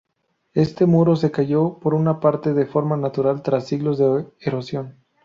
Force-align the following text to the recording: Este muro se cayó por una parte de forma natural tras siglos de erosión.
Este 0.55 0.87
muro 0.87 1.15
se 1.15 1.29
cayó 1.29 1.77
por 1.79 1.93
una 1.93 2.19
parte 2.19 2.55
de 2.55 2.65
forma 2.65 2.97
natural 2.97 3.43
tras 3.43 3.67
siglos 3.67 3.99
de 3.99 4.25
erosión. 4.39 4.95